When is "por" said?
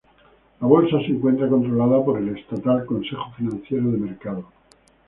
2.03-2.17